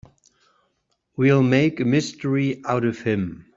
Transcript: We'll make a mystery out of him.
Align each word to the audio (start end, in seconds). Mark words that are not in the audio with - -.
We'll 1.15 1.43
make 1.43 1.79
a 1.79 1.85
mystery 1.85 2.63
out 2.65 2.85
of 2.85 3.01
him. 3.01 3.45